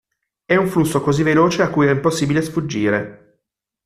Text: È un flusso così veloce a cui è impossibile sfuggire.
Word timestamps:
È 0.45 0.55
un 0.55 0.67
flusso 0.67 0.99
così 0.99 1.21
veloce 1.21 1.61
a 1.61 1.69
cui 1.69 1.85
è 1.85 1.91
impossibile 1.91 2.41
sfuggire. 2.41 3.43